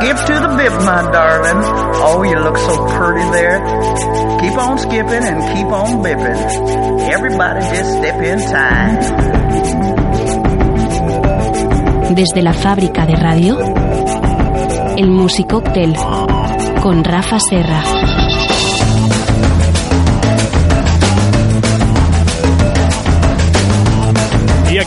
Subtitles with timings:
[0.00, 1.60] Skip to the bip, my darling.
[2.00, 3.60] Oh, you look so pretty there.
[4.40, 7.10] Keep on skipping and keep on bipping.
[7.12, 8.96] Everybody just step in time.
[12.14, 13.58] Desde la fábrica de radio,
[14.96, 15.94] el Musicóctel
[16.82, 18.29] con Rafa Serra.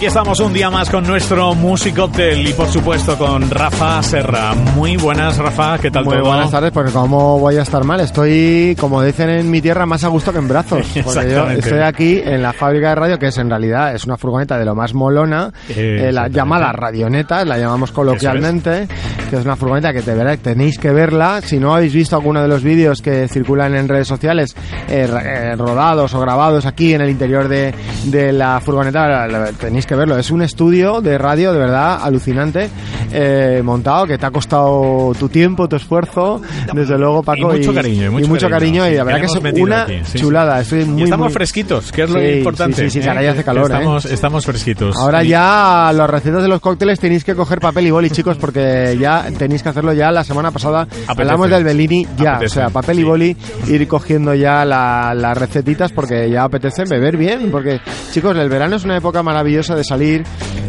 [0.04, 4.54] Aquí estamos un día más con nuestro Music Hotel y por supuesto con Rafa Serra.
[4.76, 6.26] Muy buenas, Rafa, ¿qué tal Muy todo?
[6.28, 10.04] buenas tardes, porque como voy a estar mal, estoy, como dicen en mi tierra, más
[10.04, 10.86] a gusto que en brazos.
[11.06, 14.18] Porque yo estoy aquí en la fábrica de radio, que es en realidad es una
[14.18, 18.90] furgoneta de lo más molona, eh, la llamada radioneta, la llamamos coloquialmente,
[19.30, 21.40] que es una furgoneta que de verdad tenéis que verla.
[21.42, 24.54] Si no habéis visto alguno de los vídeos que circulan en redes sociales,
[24.90, 27.74] eh, eh, rodados o grabados aquí en el interior de,
[28.06, 29.28] de la furgoneta,
[29.60, 30.18] tenéis que verlo.
[30.18, 32.70] Es un estudio de radio de verdad alucinante,
[33.14, 36.42] eh, montado, que te ha costado tu tiempo, tu esfuerzo,
[36.74, 37.52] desde luego, Paco.
[37.54, 40.62] mucho cariño, y mucho cariño, y sí, la verdad que es una aquí, sí, chulada.
[40.62, 42.76] Estoy muy, y estamos muy- fresquitos, que es lo Sí, importante.
[42.76, 43.10] sí, sí, sí, ¿eh?
[43.10, 43.76] ahora ya hace calor, ¿eh?
[43.76, 44.96] Estamos, estamos fresquitos.
[44.98, 48.38] Ahora Y- ya las recetas de los cócteles tenéis que coger papel y boli, chicos,
[48.38, 50.88] porque ya tenéis que hacerlo ya la semana pasada.
[51.08, 53.38] Hablamos del Bellini ya, Apetece, o sea, papel y boli,
[53.68, 57.80] ir cogiendo ya la- las recetitas porque ya apetece beber bien, porque
[58.12, 60.24] chicos, el verano es una época maravillosa de salir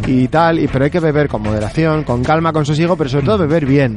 [0.07, 3.25] y tal, y, pero hay que beber con moderación, con calma, con sosiego, pero sobre
[3.27, 3.97] todo beber bien.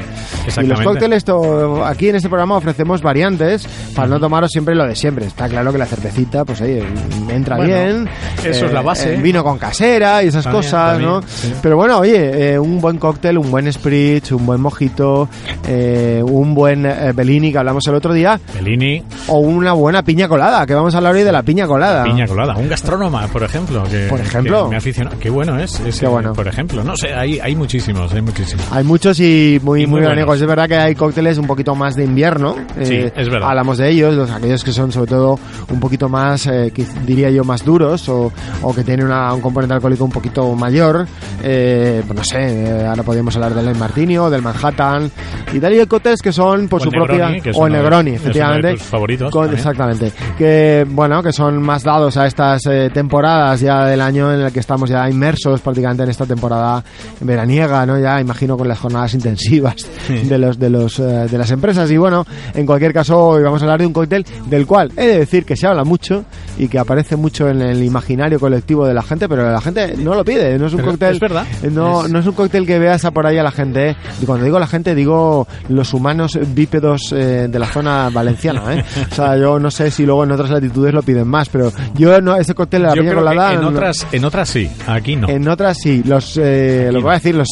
[0.62, 4.86] Y los cócteles, to- aquí en este programa ofrecemos variantes para no tomaros siempre lo
[4.88, 5.26] de siempre.
[5.26, 6.82] Está claro que la cervecita, pues ahí
[7.30, 8.10] entra Bueno, bien.
[8.44, 9.16] eso es la base.
[9.16, 11.22] el vino con casera y esas También, cosas, también, ¿no?
[11.24, 11.54] sí.
[11.62, 15.28] Pero bueno, oye, eh, un buen cóctel, un buen spritz, un buen mojito,
[15.68, 20.28] eh, un buen eh, Bellini que hablamos el otro día, Bellini, o una buena piña
[20.28, 22.04] colada, que vamos a hablar hoy de la piña colada.
[22.04, 22.56] piña colada.
[22.56, 23.84] Un gastrónoma, por ejemplo.
[23.84, 24.66] Que, Por ejemplo.
[24.66, 25.12] que me aficiona.
[25.20, 25.80] Qué bueno es.
[26.00, 26.34] Qué bueno.
[26.34, 26.84] Por ejemplo.
[26.84, 28.66] No sé, hay, hay muchísimos, hay muchísimos.
[28.72, 30.42] Hay muchos y muy, Y muy muy buenos.
[30.42, 32.56] Es verdad que hay cócteles un poquito más de invierno.
[32.84, 33.50] Sí, eh, es verdad.
[33.50, 37.30] Hablamos de ellos, los, aquellos que son sobre todo un poquito más, eh, que diría
[37.30, 38.32] yo, más duros o,
[38.62, 41.08] o que tienen una- un componente alcohólico un poquito mayor.
[41.44, 45.10] Eh, pues no sé, eh, ahora podríamos hablar del Martini o del Manhattan
[45.54, 45.74] y tal.
[45.74, 47.42] Y hay cócteles que son por O su Negroni, propia...
[47.42, 48.72] que es O de- Negroni, es uno de efectivamente.
[48.74, 50.12] tus favoritos Con- exactamente.
[50.38, 54.52] Que, bueno, que son más dados a estas eh, temporadas ya del año en el
[54.52, 56.84] que estamos ya inmersos prácticamente en esta temporada
[57.22, 58.00] veraniega, ¿no?
[58.00, 59.76] Ya imagino con las jornadas intensivas
[60.08, 63.62] de los de los eh, de las empresas y bueno, en cualquier caso hoy vamos
[63.62, 66.26] a hablar de un cóctel del cual he de decir que se habla mucho
[66.58, 70.14] y que aparece mucho en el imaginario colectivo de la gente, pero la gente no
[70.16, 71.46] lo pide, no es un Pero cóctel es verdad.
[71.72, 73.90] No, Es- no es un cóctel que veas a por ahí a la gente.
[73.92, 73.96] ¿eh?
[74.22, 78.74] Y cuando digo la gente, digo los humanos bípedos eh, de la zona valenciana.
[78.76, 78.84] ¿eh?
[79.12, 82.20] O sea, yo no sé si luego en otras latitudes lo piden más, pero yo
[82.22, 83.54] no, ese cóctel de la Yo piña colada.
[83.54, 85.30] en otras, en otras sí, aquí no.
[85.30, 87.48] en otras sí, los, eh, lo voy a decir, los,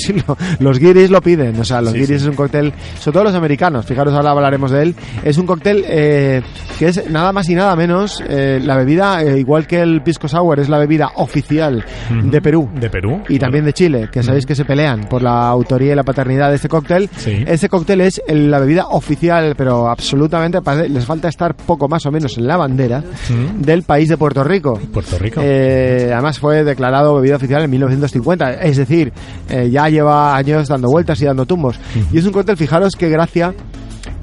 [0.59, 2.23] los guiris lo piden, o sea, los Sí, guiris sí.
[2.23, 5.83] es un cóctel, sobre todo los americanos, fijaros ahora hablaremos de él, es un cóctel
[5.87, 6.41] eh,
[6.79, 10.27] que es nada más y nada menos eh, la bebida, eh, igual que el pisco
[10.27, 12.29] sour, es la bebida oficial Ujú.
[12.29, 12.69] de Perú.
[12.79, 13.21] De Perú.
[13.29, 16.49] Y también de Chile, que sabéis que se pelean por la autoría y la paternidad
[16.49, 17.09] de este cóctel.
[17.17, 17.43] Sí.
[17.45, 22.37] Ese cóctel es la bebida oficial, pero absolutamente les falta estar poco más o menos
[22.37, 23.63] en la bandera Ujú.
[23.65, 24.79] del país de Puerto Rico.
[24.93, 25.41] Puerto Rico.
[25.43, 29.11] Eh, además fue declarado bebida oficial en 1950, es decir,
[29.49, 31.79] eh, ya lleva años dando vueltas y dando tumbos.
[32.11, 33.53] Y es un cóctel, fijaros qué gracia.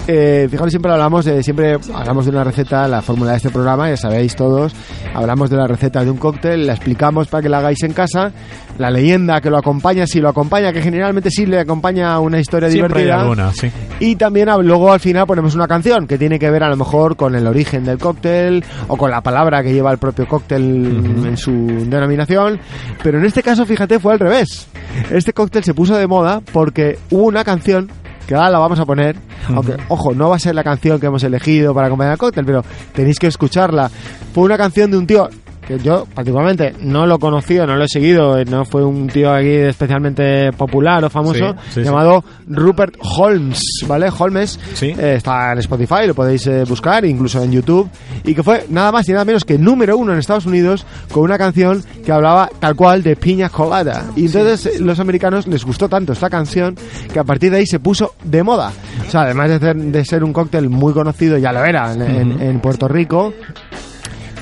[0.05, 3.89] Eh, fijaros, siempre hablamos de siempre hablamos de una receta, la fórmula de este programa,
[3.89, 4.73] ya sabéis todos.
[5.13, 8.31] Hablamos de la receta de un cóctel, la explicamos para que la hagáis en casa.
[8.79, 12.69] La leyenda que lo acompaña, si lo acompaña, que generalmente sí le acompaña una historia
[12.71, 13.21] Siempre hay divertida.
[13.21, 13.71] alguna, sí.
[13.99, 17.15] Y también luego al final ponemos una canción que tiene que ver a lo mejor
[17.15, 21.27] con el origen del cóctel o con la palabra que lleva el propio cóctel Ujú.
[21.27, 21.51] en su
[21.87, 22.59] denominación.
[23.03, 24.67] Pero en este caso, fíjate, fue al revés.
[25.11, 27.89] Este cóctel se puso de moda porque hubo una canción
[28.27, 29.15] que ahora la vamos a poner,
[29.49, 32.45] aunque, ojo, no va a ser la canción que hemos elegido para acompañar el cóctel,
[32.45, 32.63] pero
[32.93, 33.89] tenéis que escucharla.
[34.33, 35.29] Fue una canción de un tío
[35.67, 39.33] que yo particularmente no lo conocía, no lo he seguido, eh, no fue un tío
[39.33, 41.81] aquí especialmente popular o famoso, Sí, sí, sí.
[41.83, 44.09] llamado Rupert Holmes, ¿vale?
[44.17, 47.89] Holmes eh, está en Spotify, lo podéis eh, buscar, incluso en YouTube,
[48.23, 51.23] y que fue nada más y nada menos que número uno en Estados Unidos con
[51.23, 54.05] una canción que hablaba tal cual de piña colada.
[54.15, 56.75] Y entonces los americanos les gustó tanto esta canción
[57.11, 58.71] que a partir de ahí se puso de moda.
[59.07, 62.01] O sea, además de ser, de ser un cóctel muy conocido, ya lo era en,
[62.01, 63.33] en- en Puerto Rico,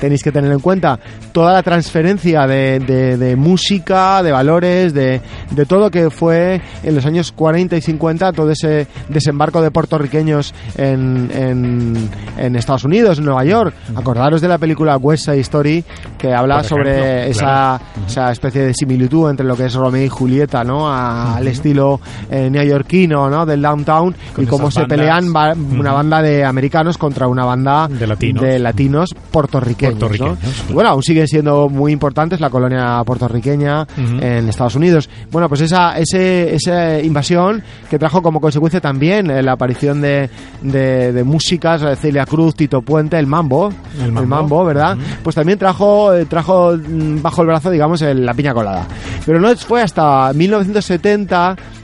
[0.02, 0.98] tenéis que tener en cuenta
[1.30, 5.20] toda la transferencia de, de- de música, de valores, de,
[5.52, 10.52] de todo que fue en los años 40 y 50, todo ese desembarco de puertorriqueños
[10.76, 13.72] en, en, en Estados Unidos, en Nueva York.
[13.94, 15.84] Acordaros de la película West Side Story,
[16.18, 17.84] que habla sobre esa, claro.
[18.08, 20.88] esa especie de similitud entre lo que es Romeo y Julieta, ¿no?
[20.90, 23.46] A- Al estilo eh, neoyorquino, ¿no?
[23.46, 28.06] Del downtown Con y cómo se pelean una banda de americanos contra una banda De
[28.06, 28.42] latinos.
[28.42, 30.74] de latinos puertorriqueños, Puertorriqueños, claro.
[30.74, 35.08] Bueno, aún siguen siendo muy importantes la colonia puertorriqueña en Estados Unidos.
[35.30, 40.28] Bueno, pues esa, ese, esa invasión que trajo como consecuencia también eh, la aparición de,
[40.62, 43.72] de, de músicas, eh, Celia Cruz, Tito Puente, el mambo,
[44.02, 44.64] El mambo.
[44.64, 44.96] ¿verdad?
[45.22, 48.86] Pues también trajo, eh, trajo mm, bajo el brazo, digamos, el- la piña colada.
[49.26, 51.81] Pero no fue hasta 1970 mm,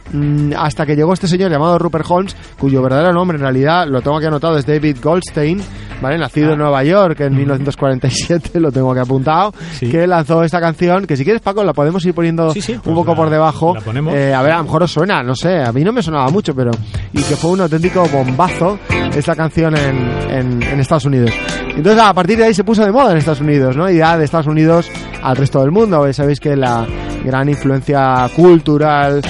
[0.57, 4.17] hasta que llegó este señor llamado Rupert Holmes, cuyo verdadero nombre en realidad lo tengo
[4.17, 5.61] aquí anotado es David Goldstein,
[6.01, 6.19] ¿vale?
[6.19, 9.89] Nacido en Nueva York en 1947, lo tengo aquí apuntado, Sí.
[9.91, 12.81] que lanzó esta canción, que si quieres Paco la podemos ir poniendo Sí, sí, un
[12.81, 13.75] pues poco la- por debajo.
[14.15, 16.29] Eh, a ver, a lo mejor os suena, no sé, a mí no me sonaba
[16.31, 16.71] mucho, pero...
[17.13, 18.79] Y que fue un auténtico bombazo
[19.15, 21.31] esta canción en, en- en Estados Unidos.
[21.77, 23.89] Entonces a partir de ahí se puso de moda en Estados Unidos, ¿no?
[23.91, 24.91] Y ya de Estados Unidos
[25.23, 26.13] al resto del mundo.
[26.13, 26.87] Sabéis que la
[27.25, 29.21] gran influencia cultural,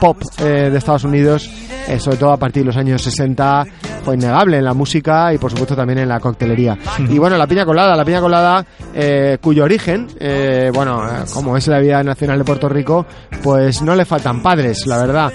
[0.00, 1.50] pop eh, de Estados Unidos,
[1.88, 3.66] eh, sobre todo a partir de los años 60,
[4.04, 6.78] fue innegable en la música y por supuesto también en la coctelería.
[6.98, 8.64] Y bueno, la piña colada, la piña colada
[8.94, 11.02] eh, cuyo origen, eh, bueno,
[11.32, 13.06] como es la vida nacional de Puerto Rico,
[13.42, 15.32] pues no le faltan padres, la verdad.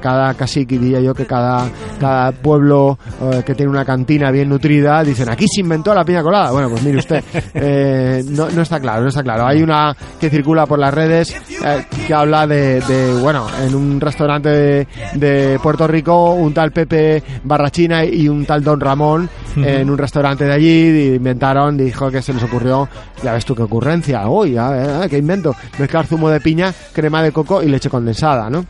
[0.00, 2.96] Cada casi diría yo que cada, cada pueblo
[3.44, 6.52] que tiene una cantina bien nutrida dicen aquí se inventó la piña colada.
[6.52, 7.24] Bueno, pues mire usted,
[8.30, 9.46] no, no está claro, no está claro.
[9.46, 11.34] Hay una que circula por las redes
[12.06, 17.22] que habla de, de, bueno, en un restaurante de, de Puerto Rico, un tal Pepe
[17.44, 22.32] Barrachina y un tal Don Ramón en un restaurante de allí inventaron, dijo que se
[22.32, 22.88] les ocurrió,
[23.22, 26.40] ya ves tú qué ocurrencia, uy, a ver, a ver, qué invento, mezclar zumo de
[26.40, 28.64] piña, crema de coco y leche condensada, ¿no?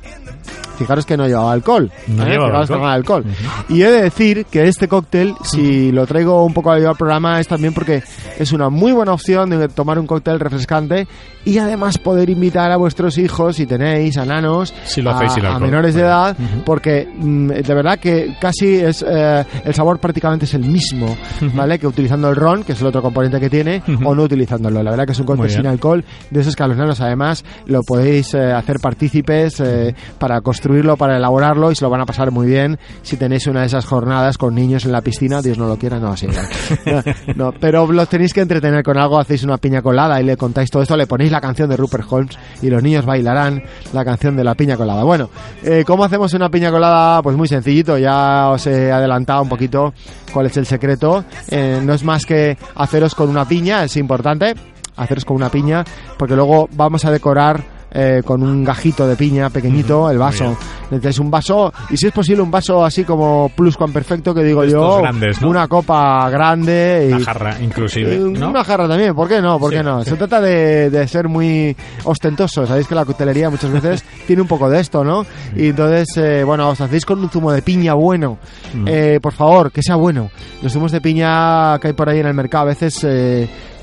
[0.78, 1.90] Fijaros que no llevaba alcohol.
[2.06, 2.30] No ¿eh?
[2.30, 3.24] llevaba Fijaros que alcohol.
[3.24, 3.76] no llevaba alcohol.
[3.76, 7.48] Y he de decir que este cóctel, si lo traigo un poco al programa, es
[7.48, 8.02] también porque
[8.38, 11.06] es una muy buena opción de tomar un cóctel refrescante
[11.44, 15.32] y además poder invitar a vuestros hijos, si tenéis, a nanos, Si lo a, hacéis
[15.44, 15.62] a alcohol.
[15.62, 20.54] menores de edad, porque mm, de verdad que casi es eh, el sabor prácticamente es
[20.54, 21.16] el mismo,
[21.54, 21.78] ¿vale?
[21.78, 24.82] Que utilizando el ron, que es el otro componente que tiene, o no utilizándolo.
[24.82, 27.44] La verdad que es un cóctel sin alcohol, de esos que a los nanos además
[27.66, 32.06] lo podéis eh, hacer partícipes eh, para construirlo, para elaborarlo y se lo van a
[32.06, 35.56] pasar muy bien si tenéis una de esas jornadas con niños en la piscina, Dios
[35.56, 36.26] no lo quiera, no, sí,
[36.86, 37.02] no,
[37.36, 40.70] no, pero los tenéis que entretener con algo, hacéis una piña colada y le contáis
[40.70, 43.62] todo esto, le ponéis la canción de Rupert Holmes y los niños bailarán
[43.94, 45.04] la canción de la piña colada.
[45.04, 45.30] Bueno,
[45.62, 47.22] eh, ¿cómo hacemos una piña colada?
[47.22, 49.94] Pues muy sencillito, ya os he adelantado un poquito
[50.34, 51.24] cuál es el secreto.
[51.50, 54.54] Eh, no es más que haceros con una piña, es importante
[54.96, 55.84] haceros con una piña,
[56.18, 60.56] porque luego vamos a decorar eh, con un gajito de piña pequeñito el vaso.
[60.90, 64.68] Necesitáis un vaso, y si es posible un vaso así como pluscuamperfecto que digo De
[64.68, 65.48] estos yo, grandes, ¿no?
[65.50, 68.48] una copa grande y Una jarra, inclusive, eh, ¿no?
[68.48, 69.58] Una jarra también, ¿por qué no?
[69.58, 69.84] ¿Por qué Sí.
[69.84, 70.02] no?
[70.04, 72.66] Se trata de, de ser muy ostentoso.
[72.66, 75.26] Sabéis que la coctelería muchas veces tiene un poco de esto, ¿no?
[75.54, 78.38] Y entonces, eh, bueno, os hacéis con un zumo de piña bueno.
[78.72, 78.84] Mm.
[78.88, 80.30] Eh, por favor, que sea bueno.
[80.62, 83.04] Los zumos de piña que hay por ahí en el mercado a veces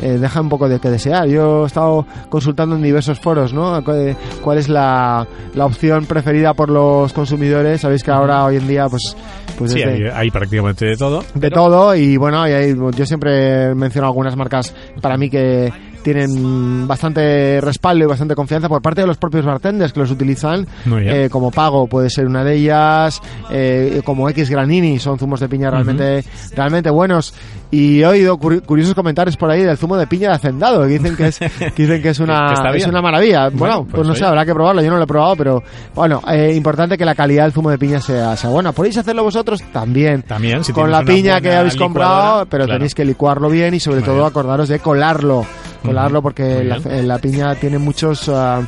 [0.02, 1.28] eh, dejan un poco de que desear.
[1.28, 3.80] Yo he estado consultando en diversos foros, ¿no?
[3.94, 7.82] Eh, ¿Cuál es la, la opción preferida por los consumidores?
[7.82, 9.16] Sabéis que ahora, hoy en día, pues...
[9.58, 11.24] pues Sí, hay, hay prácticamente de todo.
[11.34, 15.72] de todo y bueno y ahí, yo siempre menciono algunas marcas para mí que
[16.06, 20.68] tienen bastante respaldo y bastante confianza por parte de los propios bartenders que los utilizan.
[20.86, 23.20] Eh, como Pago puede ser una de ellas
[23.50, 26.24] eh, como X Granini son zumos de piña realmente
[26.56, 27.34] realmente buenos.
[27.72, 30.88] Y he oído curi- curiosos comentarios por ahí del zumo de piña de hacendado que
[31.00, 31.40] dicen que es
[31.76, 33.50] que dicen que es una Que es una maravilla.
[33.50, 34.30] Bueno, Bueno, pues, pues no sé oye.
[34.30, 34.82] habrá que probarlo.
[34.84, 35.64] Yo no lo he probado pero
[35.96, 38.72] bueno eh, importante que la calidad del zumo de piña sea, sea buena.
[38.72, 40.22] Podéis hacerlo vosotros también.
[40.22, 42.78] También, si con la piña que habéis comprado, pero claro.
[42.78, 45.46] tenéis que licuarlo bien y sobre todo acordaros de colarlo.
[45.86, 48.62] Colarlo porque la, la piña tiene muchos, ah,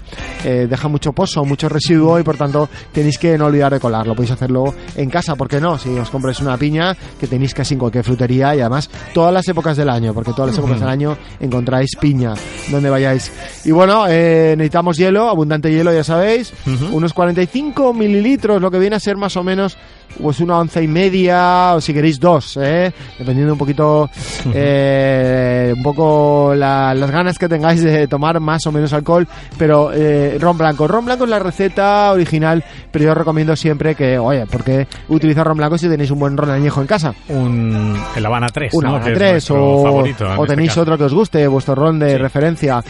[0.43, 4.15] eh, deja mucho pozo, mucho residuo y por tanto tenéis que no olvidar de colarlo.
[4.15, 5.77] Podéis hacerlo en casa, ¿por qué no?
[5.77, 9.47] Si os compráis una piña que tenéis casi en cualquier frutería y además todas las
[9.47, 12.33] épocas del año, porque todas las épocas del año encontráis piña
[12.69, 13.31] donde vayáis.
[13.65, 16.95] Y bueno, eh, necesitamos hielo, abundante hielo, ya sabéis, Ujú.
[16.97, 19.77] unos 45 mililitros, lo que viene a ser más o menos
[20.22, 22.92] pues una once y media o si queréis dos, ¿eh?
[23.20, 24.10] dependiendo un poquito
[24.54, 29.92] eh, un poco la- las ganas que tengáis de tomar más o menos alcohol, pero
[29.94, 30.88] eh, ron blanco.
[30.88, 35.58] Ron blanco es la receta original, pero yo recomiendo siempre que, oye, porque utilizar ron
[35.58, 37.14] blanco si tenéis un buen ron añejo en casa?
[37.30, 38.90] Un, el Habana 3, Un ¿no?
[38.90, 40.82] Habana Que es 3 nuestro o, favorito en o este tenéis caso.
[40.82, 42.18] otro que os guste, vuestro ron de Sí.
[42.18, 42.84] referencia.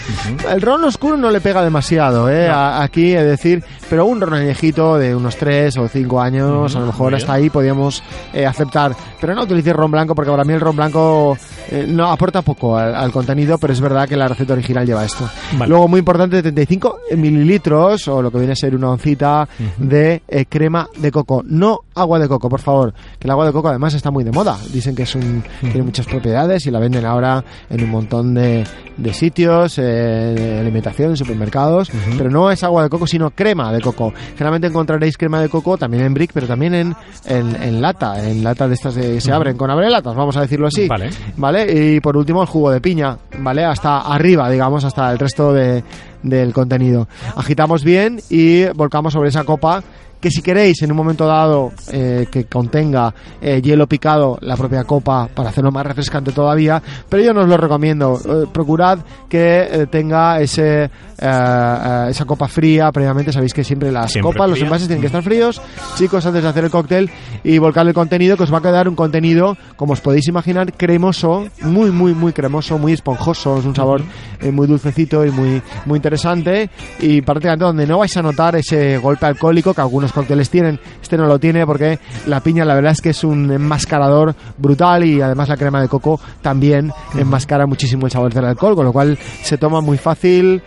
[0.50, 2.48] El ron oscuro no le pega demasiado, ¿eh?
[2.48, 6.80] A- aquí, es decir, pero un ron añejito de unos 3 o 5 años, a
[6.80, 8.96] lo mejor muy hasta ahí podíamos eh, aceptar.
[9.20, 11.38] Pero no utilicéis ron blanco porque para mí el ron blanco
[11.70, 15.06] eh, no aporta poco al, al contenido, pero es verdad que la receta original lleva
[15.06, 15.30] esto.
[15.54, 15.70] Vale.
[15.70, 19.48] Luego, muy importante, 35 mililitros, o lo que viene a ser una oncita
[19.78, 21.44] de eh, crema de coco.
[21.46, 24.32] No agua de coco, por favor, que el agua de coco además está muy de
[24.32, 24.58] moda.
[24.72, 28.66] Dicen que es un, tiene muchas propiedades y la venden ahora en un montón de,
[28.98, 33.72] de sitios, eh, de alimentación, en supermercados, pero no es agua de coco, sino crema
[33.72, 34.14] de coco.
[34.34, 38.44] Generalmente encontraréis crema de coco también en brick, pero también en, en, en lata, en
[38.44, 40.88] lata de estas de, se abren con abrelatas, vamos a decirlo así.
[40.88, 41.10] Vale.
[41.36, 41.96] ¿Vale?
[41.96, 43.64] Y por último el jugo de piña, ¿vale?
[43.66, 45.84] Hasta arriba, digamos, hasta el resto de,
[46.24, 47.08] del contenido.
[47.36, 49.84] Agitamos bien y volcamos sobre esa copa
[50.20, 54.84] que si queréis en un momento dado eh, que contenga eh, hielo picado la propia
[54.84, 58.20] copa para hacerlo más refrescante todavía, pero yo no os lo recomiendo.
[58.26, 63.32] Eh, procurad que eh, tenga ese eh, eh, esa copa fría previamente.
[63.32, 64.68] Sabéis que siempre las Siempre copas, los fría.
[64.68, 65.62] envases tienen que estar fríos,
[65.96, 67.10] chicos, antes de hacer el cóctel
[67.44, 70.74] y volcar el contenido, que os va a quedar un contenido, como os podéis imaginar,
[70.74, 74.02] cremoso, muy, muy, muy cremoso, muy esponjoso, es un sabor
[74.52, 76.70] muy dulcecito y muy, muy interesante
[77.00, 81.18] y prácticamente donde no vais a notar ese golpe alcohólico que algunos cócteles tienen, este
[81.18, 85.22] no lo tiene porque la piña la verdad es que es un enmascarador brutal y
[85.22, 89.18] además la crema de coco también enmascara muchísimo el sabor del alcohol, con lo cual
[89.44, 90.62] se toma muy fácil,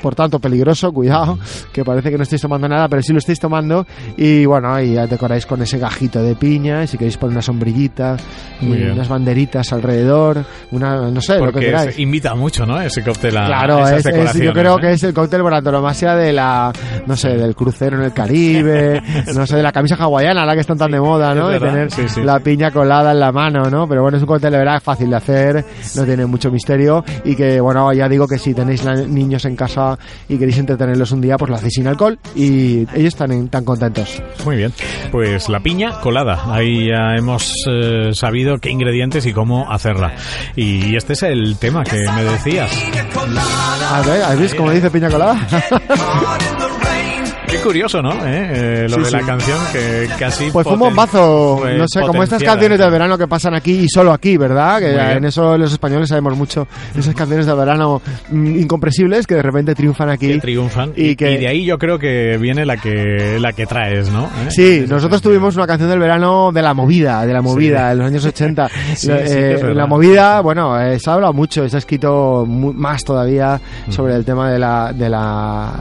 [0.00, 1.38] por tanto peligroso, cuidado,
[1.72, 3.86] que parece que no estáis tomando nada, pero sí lo estáis tomando
[4.16, 7.42] y bueno, y ya decoráis con ese gajito de piña, y si queréis poner una
[7.42, 8.16] sombrillita,
[8.60, 11.98] y unas banderitas alrededor, una, no sé, lo que Porque queráis.
[11.98, 12.80] invita mucho, ¿no?
[12.80, 14.80] Ese cóctel a Claro, esas es- es- yo creo ¿eh?
[14.80, 16.72] que es el cóctel por antonomasia de la,
[17.06, 19.02] no sé, del crucero en el Caribe,
[19.34, 21.48] no sé, de la camisa hawaiana, la que están tan de moda, ¿no?
[21.48, 23.86] De tener sí, sí, la piña colada en la mano, ¿no?
[23.88, 25.64] Pero bueno, es un cóctel de verdad fácil de hacer,
[25.96, 29.73] no tiene mucho misterio y que, bueno, ya digo que si tenéis niños en casa
[30.28, 33.64] y queréis entretenerlos un día, pues lo hacéis sin alcohol y ellos están en- tan
[33.64, 34.22] contentos.
[34.44, 34.72] Muy bien.
[35.10, 36.42] Pues la piña colada.
[36.52, 40.12] Ahí ya hemos eh, sabido qué ingredientes y cómo hacerla.
[40.56, 42.70] Y este es el tema que me decías.
[43.90, 45.36] A ver, ¿has visto cómo dice piña colada?
[47.54, 48.12] Qué curioso, ¿no?
[48.26, 48.84] ¿Eh?
[48.84, 49.26] Eh, lo Sí, de la sí.
[49.26, 50.50] canción que casi...
[50.50, 53.80] Pues fue un bombazo, fue no sé, como estas canciones de verano que pasan aquí
[53.84, 54.80] y solo aquí, ¿verdad?
[54.80, 56.66] Que en eso los españoles sabemos mucho.
[56.96, 60.28] Esas canciones de verano mm, incomprensibles que de repente triunfan aquí.
[60.28, 63.52] que triunfan Y y, que- y de ahí yo creo que viene la que la
[63.52, 64.24] que traes, ¿no?
[64.24, 64.50] ¿Eh?
[64.50, 67.92] Sí, nosotros tuvimos una canción del verano de la movida, de la movida, Sí.
[67.92, 68.68] en los años 80.
[68.96, 69.74] Sí, Lo- sí que es eh, verdad.
[69.74, 74.14] la movida, bueno, eh, se ha hablado mucho, se ha escrito mu- más todavía sobre
[74.16, 75.72] el tema de la, de la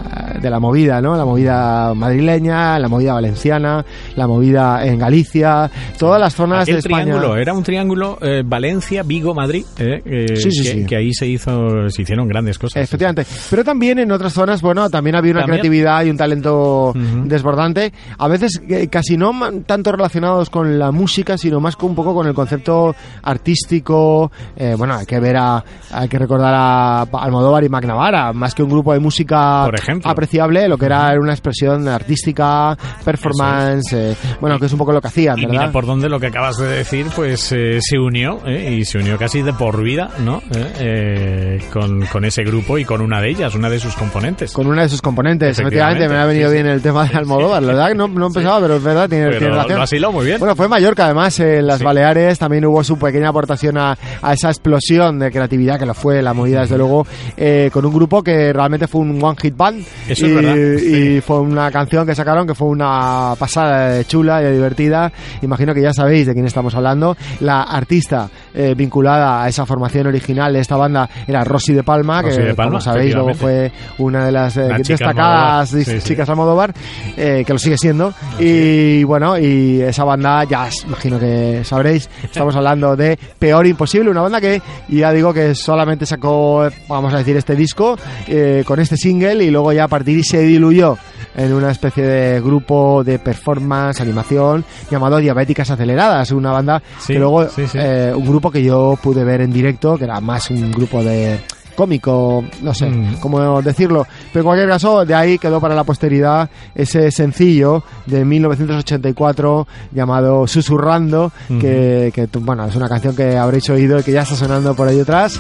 [0.42, 1.16] de la movida, ¿no?
[1.16, 1.63] La movida
[1.96, 7.04] madrileña, la movida valenciana, la movida en Galicia, todas las zonas Aquel de España.
[7.04, 10.86] triángulo, era un triángulo eh, Valencia, Vigo, Madrid, eh, eh, Sí, sí, que, sí.
[10.86, 12.84] que ahí se hizo, se hicieron grandes cosas.
[12.84, 13.26] Efectivamente.
[13.50, 15.60] Pero también en otras zonas, bueno, también había una También.
[15.62, 16.94] creatividad y un talento
[17.26, 17.92] desbordante.
[18.18, 19.32] A veces eh, casi no
[19.66, 24.32] tanto relacionados con la música, sino más con un poco con el concepto artístico.
[24.78, 28.70] Bueno, hay que ver a, hay que recordar a Almodóvar y Magnavara, más que un
[28.70, 30.10] grupo de música Por ejemplo.
[30.10, 31.53] apreciable, lo que era era una expresión
[31.88, 35.60] artística, performance, eh, bueno, que es un poco lo que hacían, Y ¿verdad?
[35.62, 38.98] mira por dónde lo que acabas de decir, pues eh, se unió, eh, y se
[39.00, 40.42] unió casi de por vida, ¿no?
[40.54, 44.52] Eh, eh, con, con ese grupo y con una de ellas, una de sus componentes.
[44.54, 45.58] con una de sus componentes.
[45.60, 47.62] Efectivamente, me ha venido sí, bien el tema de Almodóvar.
[47.64, 49.78] La verdad que no, no pensaba, pero es verdad, tiene, Pero tiene relación.
[49.78, 50.40] lo asiló muy bien.
[50.40, 51.84] Bueno, fue en Mallorca, además, en las Sí.
[51.86, 56.22] Baleares también hubo su pequeña aportación a, a esa explosión de creatividad que lo fue
[56.22, 57.06] la movida, desde luego,
[57.36, 59.84] eh, con un grupo que realmente fue un one hit band.
[60.08, 64.06] Eso y, es verdad, y fue una canción que sacaron que fue una pasada de
[64.06, 65.12] chula y de divertida.
[65.42, 67.16] Imagino que ya sabéis de quién estamos hablando.
[67.40, 72.22] La artista eh, vinculada a esa formación original de esta banda era Rosy de Palma,
[72.22, 75.86] Rosy que de Palma, como sabéis luego fue una de las eh, destacadas Almodóvar.
[75.86, 76.08] Sí, sí.
[76.08, 76.74] chicas Almodóvar,
[77.18, 78.14] eh, que lo sigue siendo.
[78.40, 84.22] Y bueno, y esa banda ya imagino que sabréis, estamos hablando de Peor Imposible, una
[84.22, 87.98] banda que ya digo que solamente sacó, vamos a decir, este disco
[88.28, 90.98] eh, con este single y luego ya a partir y se diluyó
[91.36, 97.20] en una especie de grupo de performance, animación llamado Diabéticas Aceleradas, una banda Sí, que
[97.20, 97.78] luego, sí, sí.
[97.82, 101.40] eh, un grupo que yo pude ver en directo, que era más un grupo de
[101.76, 103.16] cómico, no sé Mm.
[103.20, 104.06] cómo decirlo.
[104.32, 110.48] Pero en cualquier caso, de ahí quedó para la posteridad ese sencillo de 1984 llamado
[110.48, 114.36] Susurrando, que, que, tú- bueno, es una canción que habréis oído y que ya está
[114.36, 115.40] sonando por ahí detrás.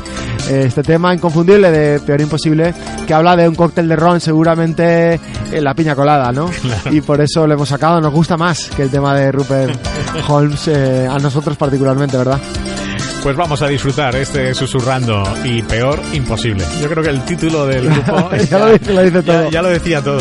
[0.49, 2.73] Este tema inconfundible de Peor Imposible,
[3.07, 5.19] que habla de un cóctel de ron, seguramente
[5.51, 6.49] en la piña colada, ¿no?
[6.91, 8.01] Y por eso lo hemos sacado.
[8.01, 9.77] Nos gusta más que el tema de Rupert
[10.27, 12.39] Holmes, eh, a nosotros particularmente, ¿verdad?
[13.23, 16.65] Pues vamos a disfrutar este susurrando y peor imposible.
[16.81, 19.49] Yo creo que el título del grupo Ya lo dice- lo dice ya- todo.
[19.49, 20.19] ya lo decía todo.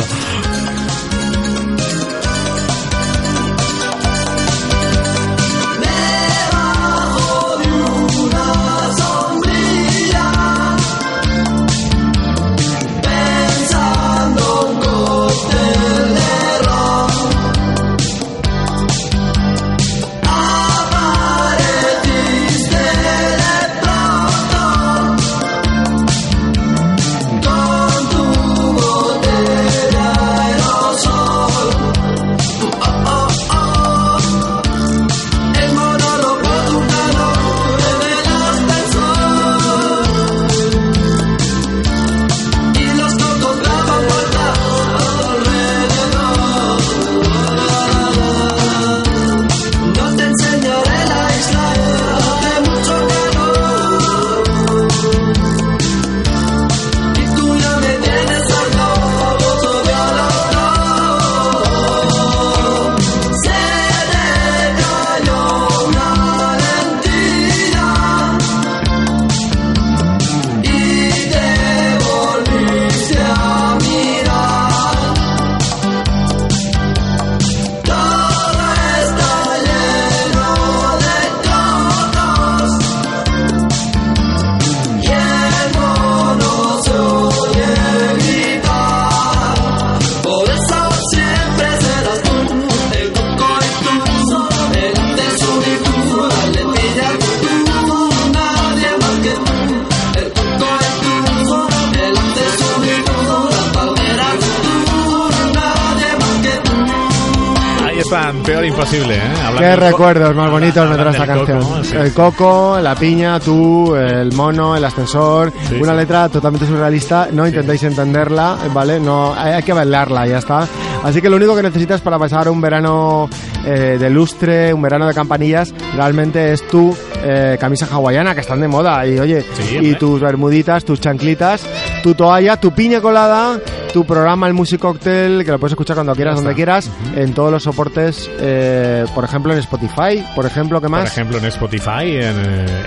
[108.03, 109.21] Están, peor imposible, ¿eh?
[109.45, 111.61] Hablando Qué recuerdos más bonitos me trae esta canción.
[111.61, 111.97] coco, sí.
[111.97, 115.53] El coco, la piña, tú, el mono, el ascensor.
[115.69, 115.99] Sí, una sí.
[115.99, 117.29] letra totalmente surrealista.
[117.33, 119.01] No intentéis entenderla, ¿vale?
[119.01, 120.67] No, hay, que bailarla, ya está.
[121.05, 123.29] Así que lo único que necesitas para pasar un verano
[123.65, 126.95] eh, de lustre, un verano de campanillas, realmente es tu
[127.25, 129.07] eh, camisa hawaiana, que están de moda.
[129.07, 129.45] Y oye,
[129.81, 131.67] y tus bermuditas, tus chanclitas,
[132.03, 133.59] tu toalla, tu piña colada,
[133.93, 137.51] tu programa El Music Cocktail, que lo puedes escuchar cuando quieras, donde quieras, en todos
[137.51, 141.11] los soportes, eh, por ejemplo en Spotify, por ejemplo, ¿qué Por más?
[141.13, 142.35] ejemplo, en Spotify, en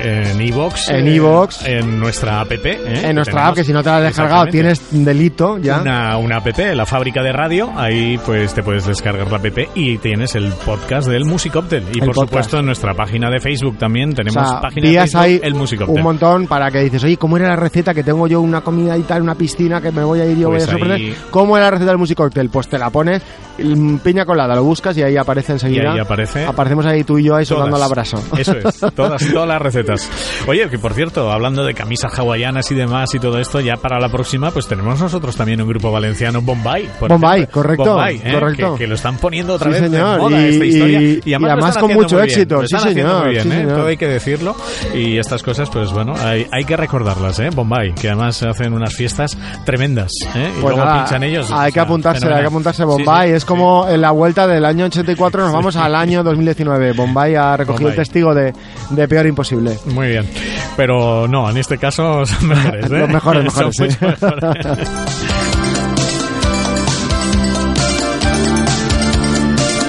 [0.01, 1.65] eh, en Evox, En Evox.
[1.67, 2.79] en nuestra app, ¿eh?
[2.85, 5.81] en nuestra Tenemos- app, que si no te la has descargado tienes delito ya.
[5.81, 9.97] Una, una app, la fábrica de radio, ahí pues te puedes descargar la app y
[9.99, 11.83] tienes el podcast del Musicoptel.
[11.93, 12.29] Y El por podcast.
[12.29, 15.53] supuesto en nuestra página de Facebook también O tenemos sea, página de Facebook, hay el
[15.55, 15.95] Musicoptel.
[15.97, 17.93] un montón para que dices, oye, ¿cómo era la receta?
[17.93, 20.49] Que tengo yo una comida y tal, una piscina, que me voy a ir yo,
[20.49, 20.94] Pues voy a sorprender.
[21.31, 22.49] ¿Cómo era la receta del Music Cocktail?
[22.49, 23.21] Pues te la pones,
[24.03, 25.83] piña colada, lo buscas y ahí aparece enseguida.
[25.83, 26.45] Y ahí aparece.
[26.45, 28.13] Aparecemos ahí tú y yo ahí soltando el Todas.
[28.13, 28.37] abrazo.
[28.37, 30.09] Eso es, todas, todas las recetas.
[30.47, 33.99] Oye, que por cierto, hablando de camisas hawaianas y demás y todo esto, ya para
[33.99, 36.89] la próxima, pues tenemos nosotros también un grupo valenciano, Bombay.
[36.99, 37.61] por Bombay, ejemplo.
[37.61, 38.33] correcto, Bombay, ¿eh?
[38.33, 38.73] correcto.
[38.73, 41.01] Que, que lo están poniendo otra Sí, vez señor, de moda y- esta historia.
[41.01, 43.51] y- Y, además, además con mucho bien, éxito, sí, señor, muy bien, sí, ¿eh?
[43.51, 43.77] señor.
[43.77, 44.55] Todo hay que decirlo.
[44.93, 47.49] Y estas cosas, pues bueno, hay, hay que recordarlas, ¿eh?
[47.53, 50.49] Bombay, que además hacen unas fiestas tremendas, ¿eh?
[50.57, 51.51] Y Pues luego nada, pinchan ellos.
[51.51, 52.43] Hay o que sea, apuntarse, hay fenomenal.
[52.43, 53.29] que apuntarse Sí, Bombay.
[53.29, 56.93] sí, es como en la vuelta del año 84 nos vamos al año 2019.
[56.93, 57.99] Bombay ha recogido Bombay.
[57.99, 58.53] el testigo de,
[58.89, 59.77] de peor imposible.
[59.85, 60.27] Muy bien.
[60.75, 62.97] Pero no, en este caso son mejores, ¿eh?
[62.97, 63.83] Los mejores, Son sí.
[64.01, 64.65] mejores.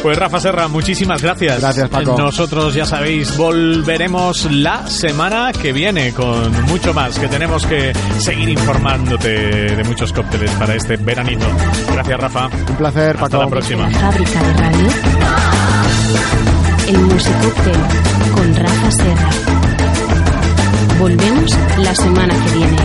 [0.07, 1.61] Pues Rafa Serra, muchísimas gracias.
[1.61, 2.17] Gracias, Paco.
[2.17, 8.49] Nosotros, ya sabéis, volveremos la semana que viene con mucho más, que tenemos que seguir
[8.51, 11.45] informándote de muchos cócteles para este veranito.
[11.93, 12.47] Gracias, Rafa.
[12.47, 13.43] Un placer, Hasta Paco.
[13.43, 13.91] la próxima.
[13.91, 14.89] La fábrica de radio.
[16.87, 17.81] El Musicóctel
[18.33, 19.31] con Rafa Serra.
[21.01, 22.77] Volvemos la semana que viene.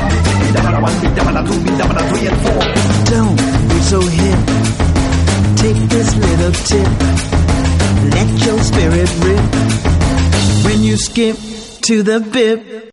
[5.61, 6.89] Take this little tip.
[8.15, 10.65] Let your spirit rip.
[10.65, 11.37] When you skip
[11.83, 12.90] to the bip.